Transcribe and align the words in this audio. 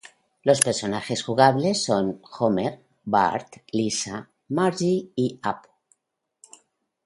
Los 0.41 0.61
personajes 0.61 1.23
jugables 1.23 1.83
son 1.85 2.23
Homer, 2.39 2.81
Bart, 3.03 3.57
Lisa, 3.71 4.31
Marge 4.49 5.11
y 5.15 5.39
Apu. 5.43 5.69